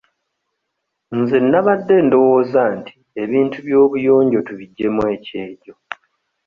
Nze 1.19 1.37
nnabadde 1.43 1.95
ndowooza 2.05 2.63
nti 2.77 2.93
ebintu 3.23 3.57
by'obuyonjo 3.65 4.39
tubiggyemu 4.47 5.01
ekyejo. 5.15 5.73